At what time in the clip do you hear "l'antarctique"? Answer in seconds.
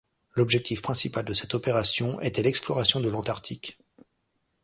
3.09-3.77